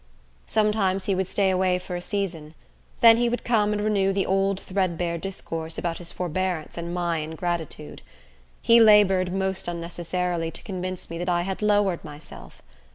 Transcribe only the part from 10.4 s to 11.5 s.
to convince me that I